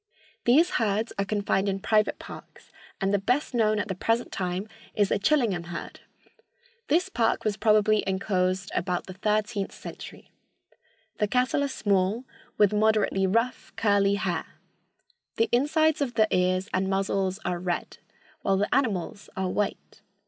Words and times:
These 0.45 0.71
herds 0.81 1.13
are 1.19 1.25
confined 1.25 1.69
in 1.69 1.79
private 1.79 2.17
parks, 2.17 2.71
and 2.99 3.13
the 3.13 3.19
best 3.19 3.53
known 3.53 3.77
at 3.77 3.87
the 3.87 3.93
present 3.93 4.31
time 4.31 4.67
is 4.95 5.09
the 5.09 5.19
Chillingham 5.19 5.65
herd. 5.65 5.99
This 6.87 7.07
park 7.07 7.45
was 7.45 7.55
probably 7.55 8.03
inclosed 8.07 8.71
about 8.73 9.05
the 9.05 9.13
thirteenth 9.13 9.71
century. 9.71 10.31
The 11.19 11.27
cattle 11.27 11.63
are 11.63 11.67
small, 11.67 12.23
with 12.57 12.73
moderately 12.73 13.27
rough, 13.27 13.73
curly 13.75 14.15
hair. 14.15 14.47
The 15.35 15.49
insides 15.51 16.01
of 16.01 16.15
the 16.15 16.27
ears 16.35 16.67
and 16.73 16.89
muzzles 16.89 17.37
are 17.45 17.59
red, 17.59 17.99
while 18.41 18.57
the 18.57 18.73
animals 18.73 19.29
are 19.37 19.49
white. 19.49 20.01